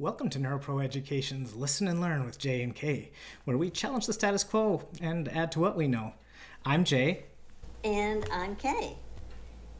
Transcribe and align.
Welcome 0.00 0.30
to 0.30 0.38
NeuroPro 0.38 0.82
Education's 0.82 1.54
Listen 1.54 1.86
and 1.86 2.00
Learn 2.00 2.24
with 2.24 2.38
Jay 2.38 2.62
and 2.62 2.74
Kay, 2.74 3.10
where 3.44 3.58
we 3.58 3.68
challenge 3.68 4.06
the 4.06 4.14
status 4.14 4.42
quo 4.42 4.88
and 5.02 5.28
add 5.28 5.52
to 5.52 5.60
what 5.60 5.76
we 5.76 5.88
know. 5.88 6.14
I'm 6.64 6.84
Jay. 6.84 7.24
And 7.84 8.24
I'm 8.32 8.56
Kay. 8.56 8.96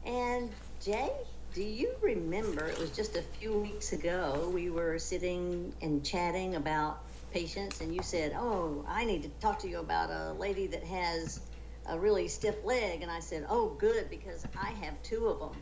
And 0.05 0.51
Jay, 0.79 1.09
do 1.55 1.63
you 1.63 1.95
remember 2.03 2.67
it 2.67 2.77
was 2.77 2.91
just 2.91 3.15
a 3.15 3.23
few 3.23 3.57
weeks 3.57 3.93
ago 3.93 4.51
we 4.53 4.69
were 4.69 4.99
sitting 4.99 5.73
and 5.81 6.05
chatting 6.05 6.53
about 6.53 6.99
patients, 7.33 7.81
and 7.81 7.91
you 7.91 8.03
said, 8.03 8.35
Oh, 8.37 8.85
I 8.87 9.05
need 9.05 9.23
to 9.23 9.29
talk 9.39 9.57
to 9.61 9.67
you 9.67 9.79
about 9.79 10.11
a 10.11 10.33
lady 10.33 10.67
that 10.67 10.83
has 10.83 11.39
a 11.87 11.97
really 11.97 12.27
stiff 12.27 12.63
leg. 12.63 13.01
And 13.01 13.09
I 13.09 13.21
said, 13.21 13.47
Oh, 13.49 13.69
good, 13.79 14.07
because 14.11 14.45
I 14.55 14.69
have 14.85 15.01
two 15.01 15.29
of 15.29 15.39
them. 15.39 15.61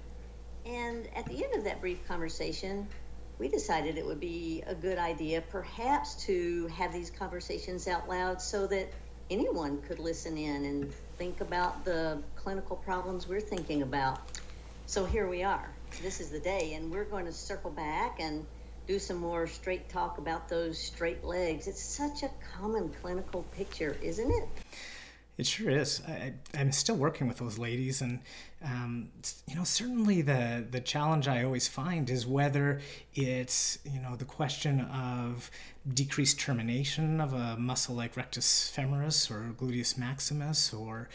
And 0.65 1.07
at 1.15 1.25
the 1.27 1.45
end 1.45 1.55
of 1.55 1.63
that 1.63 1.79
brief 1.79 2.05
conversation, 2.05 2.89
we 3.39 3.47
decided 3.47 3.97
it 3.97 4.05
would 4.05 4.19
be 4.19 4.61
a 4.67 4.75
good 4.75 4.97
idea 4.97 5.41
perhaps 5.41 6.15
to 6.25 6.67
have 6.67 6.91
these 6.91 7.09
conversations 7.09 7.87
out 7.87 8.07
loud 8.09 8.41
so 8.41 8.67
that 8.67 8.91
anyone 9.29 9.81
could 9.81 9.97
listen 9.97 10.37
in 10.37 10.65
and 10.65 10.93
think 11.17 11.39
about 11.39 11.85
the 11.85 12.21
clinical 12.35 12.75
problems 12.75 13.27
we're 13.27 13.39
thinking 13.39 13.81
about. 13.81 14.19
So 14.87 15.05
here 15.05 15.27
we 15.27 15.43
are. 15.43 15.69
This 16.01 16.19
is 16.19 16.29
the 16.29 16.39
day, 16.39 16.73
and 16.73 16.91
we're 16.91 17.05
going 17.05 17.25
to 17.25 17.31
circle 17.31 17.71
back 17.71 18.19
and 18.19 18.45
do 18.87 18.99
some 18.99 19.17
more 19.17 19.47
straight 19.47 19.87
talk 19.87 20.17
about 20.17 20.49
those 20.49 20.77
straight 20.77 21.23
legs. 21.23 21.67
It's 21.67 21.81
such 21.81 22.23
a 22.23 22.29
common 22.57 22.89
clinical 23.01 23.43
picture, 23.55 23.95
isn't 24.01 24.31
it? 24.31 24.47
It 25.39 25.47
sure 25.47 25.69
is. 25.69 26.01
I, 26.05 26.33
am 26.53 26.73
still 26.73 26.97
working 26.97 27.29
with 27.29 27.37
those 27.37 27.57
ladies, 27.57 28.01
and 28.01 28.19
um, 28.61 29.07
you 29.47 29.55
know, 29.55 29.63
certainly 29.63 30.21
the 30.21 30.65
the 30.69 30.81
challenge 30.81 31.29
I 31.29 31.45
always 31.45 31.65
find 31.65 32.09
is 32.09 32.27
whether 32.27 32.81
it's 33.13 33.79
you 33.85 34.01
know 34.01 34.17
the 34.17 34.25
question 34.25 34.81
of 34.81 35.49
decreased 35.87 36.41
termination 36.41 37.21
of 37.21 37.31
a 37.31 37.55
muscle 37.55 37.95
like 37.95 38.17
rectus 38.17 38.69
femoris 38.75 39.31
or 39.31 39.53
gluteus 39.53 39.97
maximus, 39.97 40.73
or 40.73 41.07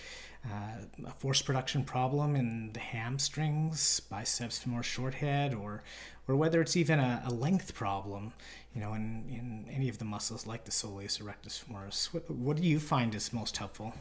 uh, 0.46 1.06
a 1.06 1.10
force 1.10 1.42
production 1.42 1.84
problem 1.84 2.34
in 2.34 2.72
the 2.72 2.80
hamstrings, 2.80 4.00
biceps 4.00 4.58
femoris 4.64 4.84
short 4.84 5.16
head, 5.16 5.52
or 5.52 5.82
or 6.26 6.34
whether 6.34 6.62
it's 6.62 6.78
even 6.78 6.98
a, 6.98 7.22
a 7.26 7.30
length 7.30 7.74
problem, 7.74 8.32
you 8.74 8.80
know, 8.80 8.94
in, 8.94 9.26
in 9.28 9.66
any 9.70 9.90
of 9.90 9.98
the 9.98 10.06
muscles 10.06 10.46
like 10.46 10.64
the 10.64 10.70
soleus 10.70 11.20
or 11.20 11.24
rectus 11.24 11.62
femoris. 11.62 12.06
What, 12.14 12.30
what 12.30 12.56
do 12.56 12.62
you 12.62 12.80
find 12.80 13.14
is 13.14 13.30
most 13.30 13.58
helpful? 13.58 13.92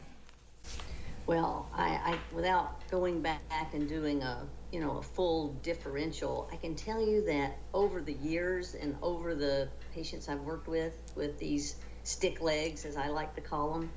Well, 1.25 1.69
I, 1.73 1.89
I 1.89 2.19
without 2.33 2.87
going 2.91 3.21
back 3.21 3.41
and 3.73 3.87
doing 3.87 4.23
a 4.23 4.45
you 4.71 4.81
know 4.81 4.97
a 4.97 5.01
full 5.01 5.53
differential, 5.63 6.49
I 6.51 6.57
can 6.57 6.75
tell 6.75 7.01
you 7.01 7.25
that 7.25 7.57
over 7.73 8.01
the 8.01 8.13
years 8.13 8.75
and 8.75 8.95
over 9.01 9.33
the 9.33 9.69
patients 9.93 10.27
I've 10.27 10.41
worked 10.41 10.67
with 10.67 10.93
with 11.15 11.39
these 11.39 11.75
stick 12.03 12.41
legs, 12.41 12.83
as 12.83 12.97
I 12.97 13.07
like 13.07 13.35
to 13.35 13.41
call 13.41 13.73
them, 13.73 13.89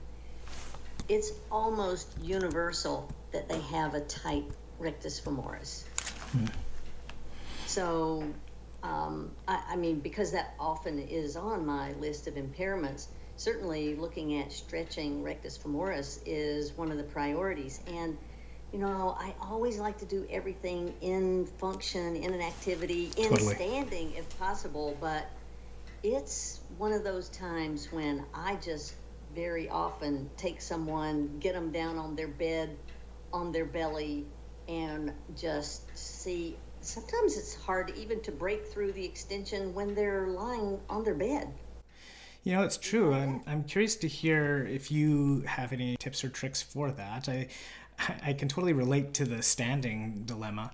it's 1.08 1.32
almost 1.50 2.16
universal 2.22 3.10
that 3.32 3.48
they 3.48 3.60
have 3.60 3.94
a 3.94 4.00
tight 4.00 4.44
rectus 4.78 5.20
femoris. 5.20 5.82
So, 7.66 8.24
um, 8.84 9.32
I, 9.48 9.62
I 9.70 9.76
mean, 9.76 9.98
because 9.98 10.30
that 10.32 10.54
often 10.60 11.00
is 11.00 11.36
on 11.36 11.66
my 11.66 11.92
list 11.94 12.28
of 12.28 12.34
impairments 12.34 13.08
certainly 13.36 13.94
looking 13.94 14.40
at 14.40 14.52
stretching 14.52 15.22
rectus 15.22 15.58
femoris 15.58 16.20
is 16.26 16.72
one 16.72 16.90
of 16.90 16.96
the 16.96 17.04
priorities. 17.04 17.80
And, 17.86 18.16
you 18.72 18.78
know, 18.78 19.16
I 19.18 19.34
always 19.40 19.78
like 19.78 19.98
to 19.98 20.06
do 20.06 20.26
everything 20.30 20.94
in 21.00 21.46
function, 21.46 22.16
in 22.16 22.32
an 22.32 22.40
activity, 22.40 23.12
in 23.16 23.30
totally. 23.30 23.54
standing 23.54 24.14
if 24.14 24.38
possible, 24.38 24.96
but 25.00 25.30
it's 26.02 26.60
one 26.78 26.92
of 26.92 27.04
those 27.04 27.28
times 27.28 27.92
when 27.92 28.24
I 28.34 28.56
just 28.56 28.94
very 29.34 29.68
often 29.68 30.30
take 30.36 30.60
someone, 30.60 31.38
get 31.40 31.52
them 31.52 31.70
down 31.72 31.98
on 31.98 32.16
their 32.16 32.28
bed, 32.28 32.76
on 33.32 33.52
their 33.52 33.66
belly, 33.66 34.24
and 34.68 35.12
just 35.36 35.82
see. 35.96 36.56
Sometimes 36.80 37.36
it's 37.36 37.54
hard 37.54 37.92
even 37.96 38.20
to 38.22 38.32
break 38.32 38.66
through 38.66 38.92
the 38.92 39.04
extension 39.04 39.74
when 39.74 39.94
they're 39.94 40.28
lying 40.28 40.80
on 40.88 41.02
their 41.04 41.14
bed. 41.14 41.52
You 42.46 42.52
know, 42.52 42.62
it's 42.62 42.76
true. 42.76 43.12
I'm, 43.12 43.42
I'm 43.48 43.64
curious 43.64 43.96
to 43.96 44.06
hear 44.06 44.64
if 44.70 44.92
you 44.92 45.40
have 45.48 45.72
any 45.72 45.96
tips 45.96 46.22
or 46.22 46.28
tricks 46.28 46.62
for 46.62 46.92
that. 46.92 47.28
I, 47.28 47.48
I 48.24 48.34
can 48.34 48.46
totally 48.46 48.72
relate 48.72 49.14
to 49.14 49.24
the 49.24 49.42
standing 49.42 50.22
dilemma. 50.26 50.70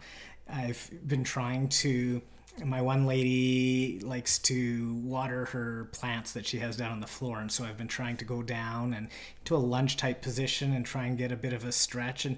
I've 0.46 0.90
been 1.06 1.24
trying 1.24 1.70
to. 1.70 2.20
My 2.62 2.82
one 2.82 3.06
lady 3.06 4.00
likes 4.00 4.38
to 4.40 4.96
water 4.96 5.46
her 5.46 5.88
plants 5.92 6.32
that 6.32 6.44
she 6.44 6.58
has 6.58 6.76
down 6.76 6.92
on 6.92 7.00
the 7.00 7.06
floor, 7.06 7.40
and 7.40 7.50
so 7.50 7.64
I've 7.64 7.78
been 7.78 7.88
trying 7.88 8.18
to 8.18 8.26
go 8.26 8.42
down 8.42 8.92
and 8.92 9.08
to 9.46 9.56
a 9.56 9.56
lunge 9.56 9.96
type 9.96 10.20
position 10.20 10.74
and 10.74 10.84
try 10.84 11.06
and 11.06 11.16
get 11.16 11.32
a 11.32 11.36
bit 11.36 11.54
of 11.54 11.64
a 11.64 11.72
stretch. 11.72 12.26
And 12.26 12.36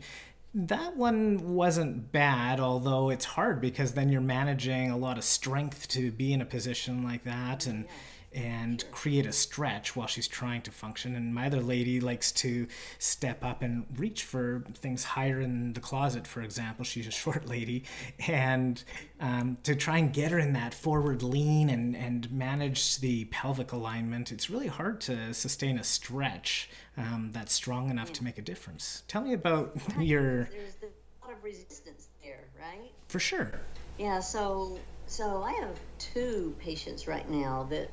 that 0.54 0.96
one 0.96 1.56
wasn't 1.56 2.12
bad, 2.12 2.60
although 2.60 3.10
it's 3.10 3.24
hard 3.24 3.60
because 3.60 3.94
then 3.94 4.10
you're 4.10 4.20
managing 4.20 4.92
a 4.92 4.96
lot 4.96 5.18
of 5.18 5.24
strength 5.24 5.88
to 5.88 6.12
be 6.12 6.32
in 6.32 6.40
a 6.40 6.46
position 6.46 7.02
like 7.02 7.24
that, 7.24 7.66
and. 7.66 7.86
Yeah 7.86 7.90
and 8.34 8.84
create 8.90 9.26
a 9.26 9.32
stretch 9.32 9.94
while 9.94 10.06
she's 10.06 10.28
trying 10.28 10.62
to 10.62 10.70
function. 10.70 11.14
And 11.14 11.34
my 11.34 11.46
other 11.46 11.60
lady 11.60 12.00
likes 12.00 12.32
to 12.32 12.66
step 12.98 13.44
up 13.44 13.62
and 13.62 13.86
reach 13.96 14.24
for 14.24 14.64
things 14.74 15.04
higher 15.04 15.40
in 15.40 15.72
the 15.72 15.80
closet, 15.80 16.26
for 16.26 16.42
example. 16.42 16.84
She's 16.84 17.06
a 17.06 17.10
short 17.24 17.46
lady. 17.46 17.84
And 18.26 18.82
um, 19.20 19.58
to 19.62 19.74
try 19.74 19.98
and 19.98 20.12
get 20.12 20.32
her 20.32 20.38
in 20.38 20.52
that 20.54 20.74
forward 20.74 21.22
lean 21.22 21.70
and, 21.70 21.96
and 21.96 22.30
manage 22.30 22.98
the 22.98 23.26
pelvic 23.26 23.72
alignment, 23.72 24.32
it's 24.32 24.50
really 24.50 24.68
hard 24.68 25.00
to 25.02 25.32
sustain 25.32 25.78
a 25.78 25.84
stretch 25.84 26.68
um, 26.96 27.30
that's 27.32 27.52
strong 27.52 27.90
enough 27.90 28.12
to 28.14 28.24
make 28.24 28.38
a 28.38 28.42
difference. 28.42 29.02
Tell 29.08 29.22
me 29.22 29.32
about 29.32 29.76
your. 29.98 30.44
There's 30.44 30.76
a 30.82 31.26
lot 31.26 31.36
of 31.36 31.42
resistance 31.42 32.08
there, 32.22 32.44
right? 32.60 32.90
For 33.08 33.18
sure. 33.18 33.60
Yeah, 33.98 34.20
so 34.20 34.78
so 35.06 35.42
I 35.42 35.52
have 35.52 35.78
two 35.98 36.54
patients 36.58 37.06
right 37.06 37.28
now 37.28 37.66
that 37.70 37.90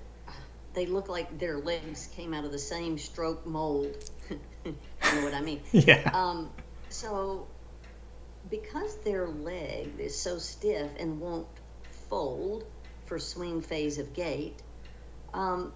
they 0.74 0.86
look 0.86 1.10
like 1.10 1.40
their 1.40 1.58
legs 1.58 2.10
came 2.16 2.34
out 2.34 2.46
of 2.46 2.52
the 2.52 2.60
same 2.60 2.98
stroke 2.98 3.46
mold. 3.46 3.96
you 4.30 4.76
know 5.16 5.24
what 5.24 5.34
I 5.34 5.42
mean? 5.42 5.62
Yeah. 5.72 6.10
Um, 6.14 6.50
so, 6.90 7.48
because 8.50 8.98
their 8.98 9.28
leg 9.28 9.92
is 10.00 10.18
so 10.18 10.38
stiff 10.38 10.90
and 11.00 11.20
won't 11.20 11.48
fold 12.10 12.66
for 13.06 13.20
swing 13.20 13.62
phase 13.62 13.98
of 13.98 14.14
gait, 14.14 14.62
um, 15.34 15.74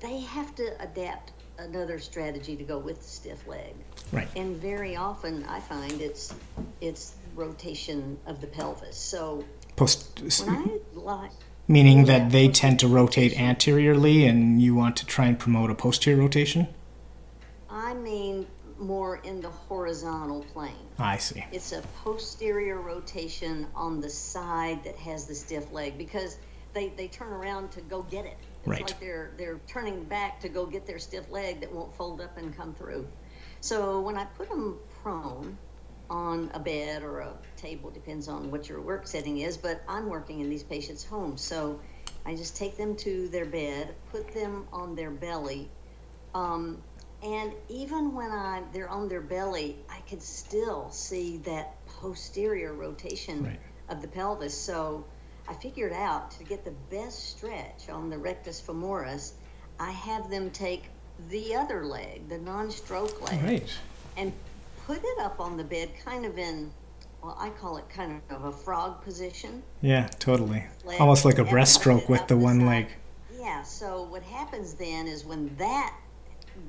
they 0.00 0.20
have 0.20 0.54
to 0.56 0.80
adapt 0.80 1.32
another 1.58 1.98
strategy 1.98 2.56
to 2.56 2.64
go 2.64 2.78
with 2.78 2.98
the 2.98 3.06
stiff 3.06 3.46
leg. 3.46 3.74
Right. 4.12 4.28
And 4.36 4.56
very 4.56 4.96
often, 4.96 5.44
I 5.44 5.60
find 5.60 6.00
it's 6.00 6.34
it's 6.80 7.14
rotation 7.34 8.18
of 8.26 8.40
the 8.40 8.46
pelvis. 8.46 8.96
So 8.96 9.44
post 9.76 10.20
when 10.20 10.56
I 10.56 10.78
lie, 10.94 11.30
meaning 11.68 12.04
that 12.04 12.30
they 12.30 12.48
tend 12.48 12.78
to 12.80 12.88
rotate 12.88 13.38
anteriorly 13.38 14.24
and 14.24 14.60
you 14.60 14.74
want 14.74 14.96
to 14.96 15.06
try 15.06 15.26
and 15.26 15.38
promote 15.38 15.70
a 15.70 15.74
posterior 15.74 16.20
rotation? 16.20 16.68
I 17.68 17.94
mean 17.94 18.46
more 18.78 19.16
in 19.16 19.40
the 19.40 19.50
horizontal 19.50 20.44
plane. 20.52 20.72
I 20.98 21.16
see. 21.16 21.44
It's 21.52 21.72
a 21.72 21.82
posterior 22.04 22.80
rotation 22.80 23.66
on 23.74 24.00
the 24.00 24.10
side 24.10 24.84
that 24.84 24.96
has 24.96 25.26
the 25.26 25.34
stiff 25.34 25.72
leg 25.72 25.98
because 25.98 26.38
they, 26.74 26.88
they 26.90 27.08
turn 27.08 27.32
around 27.32 27.70
to 27.72 27.80
go 27.82 28.02
get 28.02 28.26
it. 28.26 28.36
It's 28.60 28.68
right. 28.68 28.80
like 28.82 29.00
they're 29.00 29.30
they're 29.36 29.60
turning 29.66 30.04
back 30.04 30.40
to 30.40 30.48
go 30.48 30.66
get 30.66 30.86
their 30.86 30.98
stiff 30.98 31.30
leg 31.30 31.60
that 31.60 31.72
won't 31.72 31.94
fold 31.94 32.20
up 32.20 32.36
and 32.36 32.56
come 32.56 32.74
through. 32.74 33.06
So 33.60 34.00
when 34.00 34.16
I 34.16 34.24
put 34.24 34.48
them 34.48 34.78
prone, 35.02 35.56
on 36.08 36.50
a 36.54 36.60
bed 36.60 37.02
or 37.02 37.20
a 37.20 37.32
table, 37.56 37.90
depends 37.90 38.28
on 38.28 38.50
what 38.50 38.68
your 38.68 38.80
work 38.80 39.06
setting 39.06 39.38
is, 39.38 39.56
but 39.56 39.82
I'm 39.88 40.08
working 40.08 40.40
in 40.40 40.48
these 40.48 40.62
patients' 40.62 41.04
homes. 41.04 41.40
So 41.40 41.80
I 42.24 42.34
just 42.34 42.56
take 42.56 42.76
them 42.76 42.96
to 42.96 43.28
their 43.28 43.46
bed, 43.46 43.94
put 44.10 44.32
them 44.32 44.66
on 44.72 44.94
their 44.94 45.10
belly. 45.10 45.68
Um, 46.34 46.82
and 47.22 47.52
even 47.68 48.14
when 48.14 48.30
I 48.30 48.62
they're 48.72 48.88
on 48.88 49.08
their 49.08 49.20
belly, 49.20 49.78
I 49.88 50.00
can 50.06 50.20
still 50.20 50.90
see 50.90 51.38
that 51.38 51.74
posterior 51.86 52.74
rotation 52.74 53.44
right. 53.44 53.60
of 53.88 54.02
the 54.02 54.08
pelvis. 54.08 54.56
So 54.56 55.04
I 55.48 55.54
figured 55.54 55.92
out 55.92 56.32
to 56.32 56.44
get 56.44 56.64
the 56.64 56.74
best 56.90 57.36
stretch 57.36 57.88
on 57.88 58.10
the 58.10 58.18
rectus 58.18 58.60
femoris, 58.60 59.32
I 59.78 59.90
have 59.90 60.30
them 60.30 60.50
take 60.50 60.84
the 61.30 61.54
other 61.54 61.84
leg, 61.84 62.28
the 62.28 62.38
non-stroke 62.38 63.30
leg, 63.30 63.42
right. 63.42 63.78
and 64.16 64.32
put 64.86 64.98
it 64.98 65.18
up 65.20 65.40
on 65.40 65.56
the 65.56 65.64
bed 65.64 65.90
kind 66.04 66.24
of 66.24 66.38
in 66.38 66.70
well 67.22 67.36
i 67.40 67.48
call 67.50 67.76
it 67.76 67.88
kind 67.88 68.20
of 68.30 68.44
a 68.44 68.52
frog 68.52 69.02
position 69.02 69.62
yeah 69.82 70.06
totally 70.18 70.64
leg, 70.84 71.00
almost 71.00 71.24
like 71.24 71.38
a 71.38 71.44
breaststroke 71.44 72.08
with 72.08 72.26
the 72.28 72.36
one 72.36 72.64
leg 72.66 72.86
yeah 73.38 73.62
so 73.62 74.04
what 74.04 74.22
happens 74.22 74.74
then 74.74 75.08
is 75.08 75.24
when 75.24 75.54
that 75.56 75.94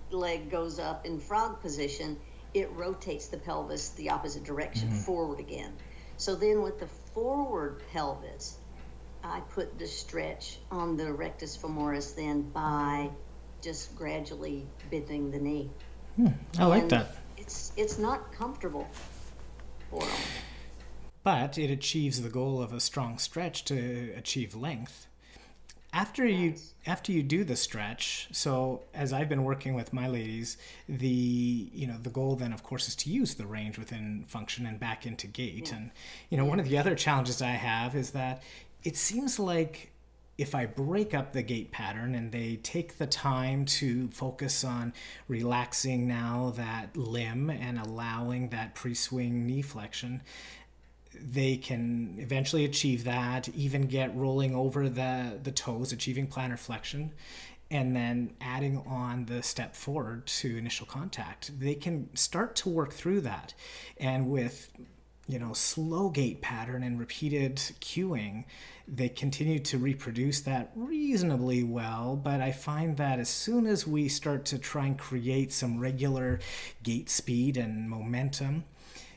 leg 0.09 0.49
goes 0.49 0.79
up 0.79 1.05
in 1.05 1.19
frog 1.19 1.61
position 1.61 2.17
it 2.53 2.69
rotates 2.71 3.27
the 3.27 3.37
pelvis 3.37 3.89
the 3.89 4.09
opposite 4.09 4.43
direction 4.43 4.89
mm-hmm. 4.89 4.97
forward 4.97 5.39
again 5.39 5.71
so 6.17 6.33
then 6.35 6.63
with 6.63 6.79
the 6.79 6.87
forward 7.13 7.83
pelvis 7.93 8.57
I 9.23 9.41
put 9.41 9.77
the 9.77 9.87
stretch 9.87 10.59
on 10.71 10.95
the 10.95 11.11
rectus 11.11 11.57
femoris 11.57 12.15
then 12.15 12.43
by 12.43 13.09
just 13.61 13.95
gradually 13.95 14.65
bending 14.89 15.31
the 15.31 15.39
knee. 15.39 15.69
Hmm, 16.15 16.27
I 16.57 16.65
like 16.65 16.89
that. 16.89 17.15
It's 17.37 17.71
it's 17.77 17.97
not 17.97 18.31
comfortable 18.33 18.87
for 19.89 20.01
them. 20.01 20.09
But 21.23 21.57
it 21.57 21.69
achieves 21.69 22.21
the 22.21 22.29
goal 22.29 22.61
of 22.61 22.73
a 22.73 22.79
strong 22.79 23.17
stretch 23.17 23.65
to 23.65 24.13
achieve 24.15 24.55
length. 24.55 25.07
After 25.93 26.25
you 26.25 26.55
after 26.85 27.11
you 27.11 27.23
do 27.23 27.43
the 27.43 27.55
stretch, 27.55 28.27
so 28.31 28.83
as 28.93 29.13
I've 29.13 29.29
been 29.29 29.43
working 29.43 29.73
with 29.73 29.93
my 29.93 30.07
ladies, 30.07 30.57
the 30.87 31.07
you 31.07 31.87
know 31.87 31.97
the 32.01 32.09
goal 32.09 32.35
then 32.35 32.53
of 32.53 32.63
course 32.63 32.87
is 32.87 32.95
to 32.97 33.09
use 33.09 33.35
the 33.35 33.45
range 33.45 33.77
within 33.77 34.25
function 34.27 34.65
and 34.65 34.79
back 34.79 35.05
into 35.05 35.27
gait. 35.27 35.69
Yeah. 35.69 35.77
And 35.77 35.91
you 36.29 36.37
know 36.37 36.45
one 36.45 36.59
of 36.59 36.67
the 36.67 36.77
other 36.77 36.95
challenges 36.95 37.41
I 37.41 37.51
have 37.51 37.95
is 37.95 38.11
that 38.11 38.43
it 38.83 38.95
seems 38.95 39.39
like 39.39 39.91
if 40.37 40.53
I 40.53 40.67
break 40.67 41.13
up 41.13 41.33
the 41.33 41.41
gait 41.41 41.71
pattern 41.71 42.13
and 42.13 42.31
they 42.31 42.57
take 42.57 42.97
the 42.97 43.07
time 43.07 43.65
to 43.65 44.07
focus 44.09 44.63
on 44.63 44.93
relaxing 45.27 46.07
now 46.07 46.53
that 46.57 46.95
limb 46.95 47.49
and 47.49 47.79
allowing 47.79 48.49
that 48.49 48.75
pre 48.75 48.93
swing 48.93 49.47
knee 49.47 49.63
flexion, 49.63 50.21
they 51.19 51.57
can 51.57 52.15
eventually 52.19 52.65
achieve 52.65 53.03
that, 53.05 53.49
even 53.49 53.87
get 53.87 54.15
rolling 54.15 54.53
over 54.53 54.87
the, 54.87 55.39
the 55.41 55.51
toes, 55.51 55.91
achieving 55.91 56.27
plantar 56.27 56.59
flexion, 56.59 57.13
and 57.71 57.95
then 57.95 58.35
adding 58.39 58.77
on 58.85 59.25
the 59.25 59.41
step 59.41 59.75
forward 59.75 60.27
to 60.27 60.55
initial 60.57 60.85
contact. 60.85 61.59
They 61.59 61.73
can 61.73 62.15
start 62.15 62.55
to 62.57 62.69
work 62.69 62.93
through 62.93 63.21
that. 63.21 63.55
And 63.97 64.29
with 64.29 64.71
you 65.27 65.37
know 65.39 65.53
slow 65.53 66.09
gait 66.09 66.41
pattern 66.41 66.83
and 66.83 66.99
repeated 66.99 67.55
cueing 67.81 68.45
they 68.87 69.09
continue 69.09 69.59
to 69.59 69.77
reproduce 69.77 70.41
that 70.41 70.71
reasonably 70.75 71.63
well 71.63 72.15
but 72.15 72.41
i 72.41 72.51
find 72.51 72.97
that 72.97 73.19
as 73.19 73.29
soon 73.29 73.67
as 73.67 73.85
we 73.85 74.07
start 74.07 74.45
to 74.45 74.57
try 74.57 74.85
and 74.85 74.97
create 74.97 75.51
some 75.51 75.79
regular 75.79 76.39
gait 76.83 77.09
speed 77.09 77.57
and 77.57 77.89
momentum 77.89 78.63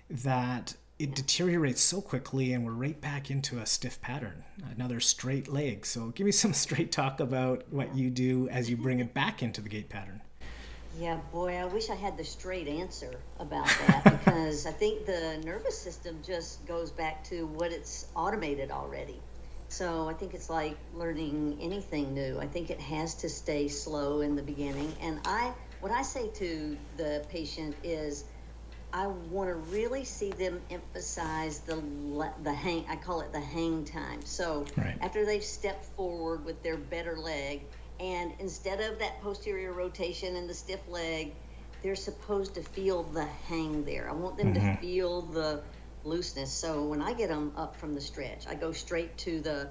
that 0.09 0.75
it 0.99 1.15
deteriorates 1.15 1.81
so 1.81 2.03
quickly 2.03 2.53
and 2.53 2.65
we're 2.65 2.73
right 2.73 3.01
back 3.01 3.31
into 3.31 3.59
a 3.59 3.65
stiff 3.65 4.01
pattern 4.03 4.45
another 4.77 5.01
straight 5.01 5.49
leg. 5.49 5.87
So 5.87 6.09
give 6.09 6.27
me 6.27 6.33
some 6.33 6.53
straight 6.65 6.93
talk 6.93 7.21
about 7.21 7.65
what 7.71 7.95
you 7.95 8.11
do 8.11 8.49
as 8.51 8.69
you 8.69 8.77
bring 8.77 9.01
it 9.01 9.15
back 9.15 9.43
into 9.43 9.61
the 9.61 9.69
gait 9.69 9.89
pattern 9.89 10.21
yeah 10.99 11.17
boy 11.33 11.55
i 11.57 11.65
wish 11.65 11.91
i 11.91 11.95
had 11.95 12.17
the 12.17 12.25
straight 12.25 12.69
answer 12.69 13.21
about 13.39 13.67
that 13.87 14.03
because 14.19 14.67
i 14.67 14.71
think 14.71 15.07
the 15.07 15.41
nervous 15.45 15.79
system 15.79 16.19
just 16.25 16.65
goes 16.67 16.91
back 16.91 17.23
to 17.23 17.47
what 17.47 17.73
it's 17.73 18.07
automated 18.17 18.71
already 18.71 19.21
so 19.69 20.09
i 20.09 20.13
think 20.13 20.35
it's 20.35 20.51
like 20.51 20.77
learning 20.95 21.57
anything 21.61 22.13
new 22.13 22.39
i 22.41 22.47
think 22.47 22.71
it 22.71 22.81
has 22.81 23.15
to 23.15 23.29
stay 23.29 23.69
slow 23.69 24.21
in 24.21 24.35
the 24.35 24.43
beginning 24.43 24.93
and 25.01 25.21
i 25.25 25.53
what 25.81 25.93
i 25.93 26.03
say 26.03 26.29
to 26.29 26.77
the 26.97 27.25
patient 27.31 27.75
is 27.85 28.25
I 28.93 29.07
want 29.07 29.49
to 29.49 29.55
really 29.55 30.05
see 30.05 30.31
them 30.31 30.61
emphasize 30.71 31.61
the 31.61 31.83
the 32.43 32.53
hang. 32.53 32.85
I 32.89 32.97
call 32.97 33.21
it 33.21 33.33
the 33.33 33.41
hang 33.41 33.85
time. 33.85 34.25
So 34.25 34.65
right. 34.77 34.97
after 35.01 35.25
they've 35.25 35.45
stepped 35.45 35.85
forward 35.85 36.45
with 36.45 36.63
their 36.63 36.77
better 36.77 37.17
leg, 37.17 37.63
and 38.01 38.33
instead 38.39 38.81
of 38.81 38.99
that 38.99 39.21
posterior 39.23 39.73
rotation 39.73 40.37
and 40.37 40.49
the 40.49 40.55
stiff 40.55 40.81
leg, 40.89 41.35
they're 41.83 41.97
supposed 41.97 42.55
to 42.55 42.63
feel 42.63 43.03
the 43.03 43.25
hang 43.25 43.85
there. 43.85 44.09
I 44.09 44.13
want 44.13 44.37
them 44.37 44.55
mm-hmm. 44.55 44.75
to 44.75 44.81
feel 44.81 45.23
the 45.23 45.63
looseness. 46.05 46.53
So 46.53 46.85
when 46.85 47.03
I 47.03 47.13
get 47.13 47.29
them 47.29 47.53
up 47.57 47.77
from 47.77 47.95
the 47.95 48.01
stretch, 48.01 48.47
I 48.49 48.55
go 48.55 48.73
straight 48.73 49.17
to 49.19 49.41
the 49.41 49.71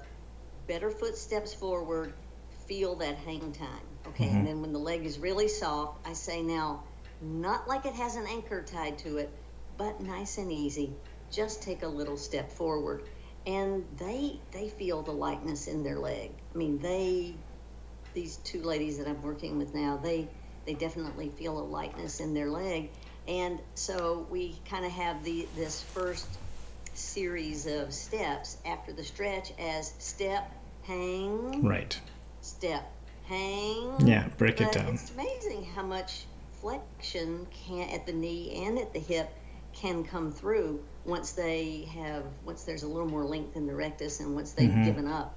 better 0.66 0.90
foot 0.90 1.16
steps 1.16 1.52
forward, 1.52 2.14
feel 2.66 2.96
that 2.96 3.16
hang 3.16 3.52
time. 3.52 3.68
Okay, 4.08 4.26
mm-hmm. 4.26 4.36
and 4.38 4.46
then 4.46 4.60
when 4.62 4.72
the 4.72 4.78
leg 4.78 5.04
is 5.04 5.18
really 5.18 5.48
soft, 5.48 6.06
I 6.06 6.12
say 6.12 6.42
now 6.42 6.84
not 7.20 7.68
like 7.68 7.84
it 7.84 7.94
has 7.94 8.16
an 8.16 8.26
anchor 8.26 8.62
tied 8.62 8.98
to 8.98 9.18
it, 9.18 9.30
but 9.76 10.00
nice 10.00 10.38
and 10.38 10.50
easy. 10.52 10.94
Just 11.30 11.62
take 11.62 11.82
a 11.82 11.88
little 11.88 12.16
step 12.16 12.50
forward. 12.50 13.04
And 13.46 13.84
they 13.96 14.40
they 14.52 14.68
feel 14.68 15.02
the 15.02 15.12
lightness 15.12 15.66
in 15.66 15.82
their 15.82 15.98
leg. 15.98 16.30
I 16.54 16.58
mean, 16.58 16.78
they 16.78 17.34
these 18.14 18.36
two 18.38 18.62
ladies 18.62 18.98
that 18.98 19.08
I'm 19.08 19.22
working 19.22 19.58
with 19.58 19.74
now, 19.74 19.98
they 20.02 20.28
they 20.66 20.74
definitely 20.74 21.30
feel 21.30 21.58
a 21.58 21.64
lightness 21.64 22.20
in 22.20 22.34
their 22.34 22.50
leg. 22.50 22.90
And 23.26 23.60
so 23.74 24.26
we 24.30 24.58
kind 24.68 24.84
of 24.84 24.92
have 24.92 25.24
the 25.24 25.46
this 25.56 25.82
first 25.82 26.28
series 26.94 27.66
of 27.66 27.92
steps 27.92 28.58
after 28.66 28.92
the 28.92 29.04
stretch 29.04 29.52
as 29.58 29.92
step, 29.98 30.50
hang, 30.82 31.62
right, 31.62 31.98
step, 32.40 32.90
hang. 33.26 34.06
Yeah, 34.06 34.28
break 34.38 34.58
but 34.58 34.66
it 34.66 34.72
down. 34.72 34.94
It's 34.94 35.10
amazing 35.10 35.64
how 35.64 35.82
much 35.82 36.24
flexion 36.60 37.46
can 37.66 37.88
at 37.90 38.06
the 38.06 38.12
knee 38.12 38.64
and 38.66 38.78
at 38.78 38.92
the 38.92 38.98
hip 38.98 39.30
can 39.72 40.04
come 40.04 40.30
through 40.30 40.82
once 41.04 41.32
they 41.32 41.88
have 41.94 42.24
once 42.44 42.64
there's 42.64 42.82
a 42.82 42.88
little 42.88 43.08
more 43.08 43.24
length 43.24 43.56
in 43.56 43.66
the 43.66 43.74
rectus 43.74 44.20
and 44.20 44.34
once 44.34 44.52
they've 44.52 44.68
mm-hmm. 44.68 44.84
given 44.84 45.08
up 45.08 45.36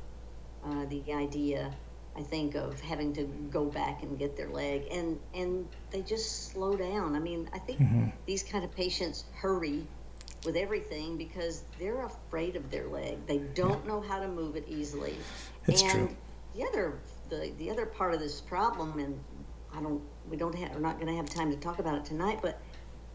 uh, 0.66 0.86
the 0.86 1.14
idea 1.14 1.74
I 2.15 2.21
think 2.21 2.56
of 2.56 2.80
having 2.80 3.13
to 3.13 3.24
go 3.51 3.65
back 3.65 4.04
and 4.04 4.18
get 4.19 4.38
their 4.38 4.50
leg 4.50 4.88
and 4.92 5.19
and 5.33 5.68
they 5.92 6.01
just 6.01 6.51
slow 6.51 6.75
down. 6.75 7.15
I 7.15 7.19
mean, 7.19 7.50
I 7.54 7.60
think 7.60 7.80
mm-hmm. 7.80 8.10
these 8.25 8.44
kind 8.44 8.63
of 8.63 8.71
patients 8.71 9.25
hurry 9.33 9.88
with 10.45 10.56
everything 10.56 11.18
because 11.18 11.63
they're 11.80 12.04
afraid 12.06 12.56
of 12.56 12.69
their 12.69 12.88
leg. 12.88 13.25
They 13.25 13.39
don't 13.39 13.83
yeah. 13.83 13.92
know 13.92 14.01
how 14.01 14.19
to 14.19 14.27
move 14.27 14.56
it 14.56 14.65
easily. 14.68 15.15
It's 15.68 15.81
and 15.81 15.92
true. 15.92 16.15
The 16.56 16.68
other 16.68 17.00
the 17.30 17.54
the 17.57 17.69
other 17.71 17.86
part 17.86 18.13
of 18.13 18.19
this 18.19 18.42
problem 18.42 19.00
and 19.00 19.19
I 19.75 19.81
don't 19.81 20.01
we 20.30 20.38
don't 20.38 20.56
have 20.56 20.74
we're 20.75 20.81
not 20.81 20.95
going 20.95 21.07
to 21.07 21.15
have 21.15 21.30
time 21.30 21.50
to 21.51 21.57
talk 21.57 21.80
about 21.80 21.95
it 21.95 22.06
tonight, 22.06 22.39
but 22.42 22.62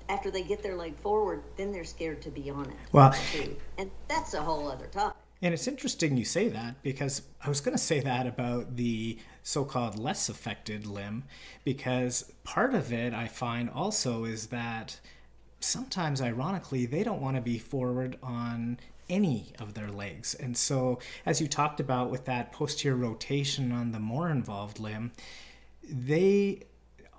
after 0.08 0.30
they 0.30 0.42
get 0.42 0.62
their 0.62 0.74
leg 0.74 0.96
forward, 0.96 1.42
then 1.56 1.70
they're 1.70 1.84
scared 1.84 2.22
to 2.22 2.30
be 2.30 2.50
on 2.50 2.66
it. 2.66 2.76
Well, 2.92 3.12
too. 3.32 3.56
and 3.76 3.90
that's 4.08 4.34
a 4.34 4.42
whole 4.42 4.68
other 4.68 4.86
topic. 4.86 5.16
And 5.40 5.54
it's 5.54 5.68
interesting 5.68 6.16
you 6.16 6.24
say 6.24 6.48
that 6.48 6.82
because 6.82 7.22
I 7.40 7.48
was 7.48 7.60
going 7.60 7.76
to 7.76 7.82
say 7.82 8.00
that 8.00 8.26
about 8.26 8.76
the 8.76 9.18
so 9.42 9.64
called 9.64 9.98
less 9.98 10.28
affected 10.28 10.84
limb, 10.84 11.24
because 11.64 12.32
part 12.44 12.74
of 12.74 12.92
it 12.92 13.14
I 13.14 13.28
find 13.28 13.70
also 13.70 14.24
is 14.24 14.48
that 14.48 14.98
sometimes, 15.60 16.20
ironically, 16.20 16.86
they 16.86 17.04
don't 17.04 17.20
want 17.20 17.36
to 17.36 17.42
be 17.42 17.58
forward 17.58 18.18
on 18.22 18.78
any 19.08 19.52
of 19.58 19.74
their 19.74 19.90
legs. 19.90 20.34
And 20.34 20.56
so, 20.56 20.98
as 21.24 21.40
you 21.40 21.48
talked 21.48 21.80
about 21.80 22.10
with 22.10 22.24
that 22.26 22.52
posterior 22.52 22.96
rotation 22.96 23.72
on 23.72 23.92
the 23.92 24.00
more 24.00 24.30
involved 24.30 24.78
limb, 24.78 25.12
they 25.82 26.64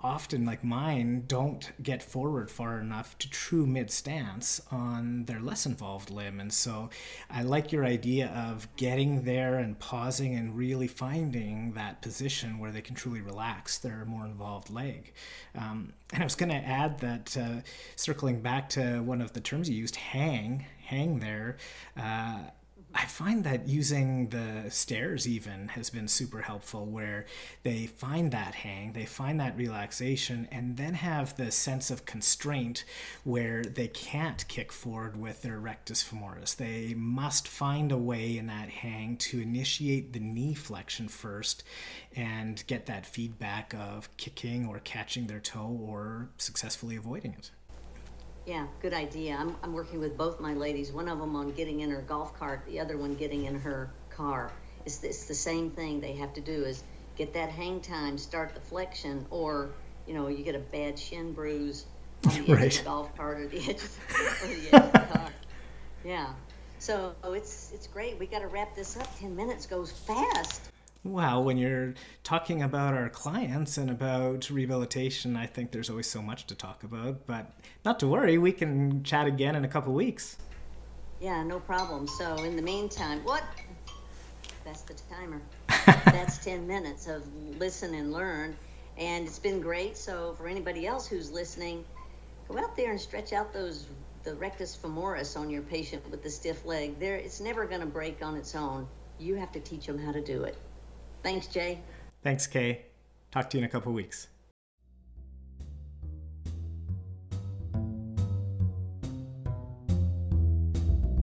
often 0.02 0.44
like 0.44 0.64
mine 0.64 1.24
don't 1.26 1.72
get 1.82 2.02
forward 2.02 2.50
far 2.50 2.80
enough 2.80 3.18
to 3.18 3.28
true 3.28 3.66
mid 3.66 3.90
stance 3.90 4.60
on 4.70 5.24
their 5.26 5.40
less 5.40 5.66
involved 5.66 6.10
limb. 6.10 6.40
And 6.40 6.52
so 6.52 6.90
i 7.28 7.42
like 7.42 7.72
your 7.72 7.84
idea 7.84 8.28
of 8.28 8.68
getting 8.76 9.22
there 9.24 9.56
and 9.56 9.78
pausing 9.78 10.34
and 10.34 10.56
really 10.56 10.88
finding 10.88 11.72
that 11.72 12.02
position 12.02 12.58
where 12.58 12.70
they 12.70 12.80
can 12.82 12.94
truly 12.94 13.20
relax 13.20 13.78
their 13.78 14.04
more 14.04 14.24
involved 14.24 14.70
leg. 14.70 15.12
Um, 15.54 15.92
and 16.12 16.22
i 16.22 16.26
was 16.26 16.34
going 16.34 16.50
to 16.50 16.56
add 16.56 16.98
that 17.00 17.36
uh, 17.36 17.60
circling 17.96 18.40
back 18.40 18.68
to 18.70 19.00
one 19.02 19.20
of 19.20 19.32
the 19.32 19.40
terms 19.40 19.68
you 19.68 19.76
used 19.76 19.96
hang 19.96 20.66
hang 20.84 21.20
there 21.20 21.56
uh, 21.96 22.40
I 22.92 23.06
find 23.06 23.44
that 23.44 23.68
using 23.68 24.30
the 24.30 24.68
stairs 24.70 25.28
even 25.28 25.68
has 25.68 25.90
been 25.90 26.08
super 26.08 26.42
helpful 26.42 26.86
where 26.86 27.26
they 27.62 27.86
find 27.86 28.32
that 28.32 28.56
hang, 28.56 28.94
they 28.94 29.04
find 29.04 29.38
that 29.38 29.56
relaxation, 29.56 30.48
and 30.50 30.76
then 30.76 30.94
have 30.94 31.36
the 31.36 31.52
sense 31.52 31.90
of 31.90 32.04
constraint 32.04 32.84
where 33.22 33.62
they 33.62 33.86
can't 33.86 34.46
kick 34.48 34.72
forward 34.72 35.16
with 35.16 35.42
their 35.42 35.60
rectus 35.60 36.02
femoris. 36.02 36.56
They 36.56 36.94
must 36.94 37.46
find 37.46 37.92
a 37.92 37.98
way 37.98 38.36
in 38.36 38.48
that 38.48 38.70
hang 38.70 39.16
to 39.18 39.40
initiate 39.40 40.12
the 40.12 40.20
knee 40.20 40.54
flexion 40.54 41.08
first 41.08 41.62
and 42.16 42.64
get 42.66 42.86
that 42.86 43.06
feedback 43.06 43.72
of 43.72 44.14
kicking 44.16 44.66
or 44.66 44.80
catching 44.80 45.28
their 45.28 45.40
toe 45.40 45.78
or 45.80 46.30
successfully 46.38 46.96
avoiding 46.96 47.34
it. 47.38 47.50
Yeah, 48.50 48.66
good 48.82 48.94
idea. 48.94 49.36
I'm, 49.38 49.54
I'm 49.62 49.72
working 49.72 50.00
with 50.00 50.18
both 50.18 50.40
my 50.40 50.54
ladies, 50.54 50.90
one 50.90 51.08
of 51.08 51.20
them 51.20 51.36
on 51.36 51.52
getting 51.52 51.82
in 51.82 51.90
her 51.90 52.00
golf 52.00 52.36
cart, 52.36 52.64
the 52.66 52.80
other 52.80 52.98
one 52.98 53.14
getting 53.14 53.44
in 53.44 53.54
her 53.60 53.92
car. 54.10 54.50
It's, 54.84 55.04
it's 55.04 55.26
the 55.26 55.36
same 55.36 55.70
thing 55.70 56.00
they 56.00 56.14
have 56.14 56.34
to 56.34 56.40
do 56.40 56.64
is 56.64 56.82
get 57.16 57.32
that 57.34 57.48
hang 57.50 57.80
time, 57.80 58.18
start 58.18 58.56
the 58.56 58.60
flexion, 58.60 59.24
or, 59.30 59.70
you 60.04 60.14
know, 60.14 60.26
you 60.26 60.42
get 60.42 60.56
a 60.56 60.58
bad 60.58 60.98
shin 60.98 61.32
bruise 61.32 61.86
on 62.26 62.44
the 62.44 62.54
right. 62.54 62.72
the 62.72 62.82
golf 62.82 63.16
cart 63.16 63.38
or 63.38 63.46
the 63.46 63.58
edge 63.58 63.84
of 63.84 63.98
the, 64.08 64.14
or 64.18 64.48
the, 64.48 64.76
edge 64.76 64.82
of 64.82 64.92
the 64.94 64.98
car. 64.98 65.30
Yeah. 66.04 66.32
So 66.80 67.14
it's 67.26 67.70
it's 67.72 67.86
great. 67.86 68.18
We 68.18 68.26
got 68.26 68.40
to 68.40 68.48
wrap 68.48 68.74
this 68.74 68.96
up. 68.96 69.16
Ten 69.20 69.36
minutes 69.36 69.64
goes 69.64 69.92
fast. 69.92 70.62
Well, 71.02 71.42
when 71.42 71.56
you're 71.56 71.94
talking 72.24 72.62
about 72.62 72.92
our 72.92 73.08
clients 73.08 73.78
and 73.78 73.90
about 73.90 74.50
rehabilitation, 74.50 75.34
I 75.34 75.46
think 75.46 75.72
there's 75.72 75.88
always 75.88 76.06
so 76.06 76.20
much 76.20 76.46
to 76.48 76.54
talk 76.54 76.82
about. 76.84 77.26
But 77.26 77.52
not 77.86 77.98
to 78.00 78.06
worry, 78.06 78.36
we 78.36 78.52
can 78.52 79.02
chat 79.02 79.26
again 79.26 79.56
in 79.56 79.64
a 79.64 79.68
couple 79.68 79.94
weeks. 79.94 80.36
Yeah, 81.18 81.42
no 81.42 81.58
problem. 81.58 82.06
So 82.06 82.34
in 82.44 82.54
the 82.54 82.62
meantime, 82.62 83.24
what? 83.24 83.42
That's 84.62 84.82
the 84.82 84.94
timer. 85.10 85.40
That's 85.86 86.36
10 86.44 86.66
minutes 86.66 87.06
of 87.06 87.26
listen 87.58 87.94
and 87.94 88.12
learn. 88.12 88.54
And 88.98 89.26
it's 89.26 89.38
been 89.38 89.62
great. 89.62 89.96
So 89.96 90.34
for 90.34 90.48
anybody 90.48 90.86
else 90.86 91.06
who's 91.06 91.30
listening, 91.30 91.82
go 92.46 92.58
out 92.58 92.76
there 92.76 92.90
and 92.90 93.00
stretch 93.00 93.32
out 93.32 93.54
those 93.54 93.86
the 94.22 94.34
rectus 94.34 94.76
femoris 94.76 95.34
on 95.34 95.48
your 95.48 95.62
patient 95.62 96.08
with 96.10 96.22
the 96.22 96.28
stiff 96.28 96.66
leg. 96.66 96.98
There, 96.98 97.16
it's 97.16 97.40
never 97.40 97.64
going 97.64 97.80
to 97.80 97.86
break 97.86 98.22
on 98.22 98.36
its 98.36 98.54
own. 98.54 98.86
You 99.18 99.36
have 99.36 99.50
to 99.52 99.60
teach 99.60 99.86
them 99.86 99.98
how 99.98 100.12
to 100.12 100.20
do 100.20 100.44
it. 100.44 100.58
Thanks, 101.22 101.46
Jay. 101.46 101.80
Thanks, 102.22 102.46
Kay. 102.46 102.86
Talk 103.30 103.50
to 103.50 103.58
you 103.58 103.64
in 103.64 103.68
a 103.68 103.70
couple 103.70 103.92
weeks. 103.92 104.28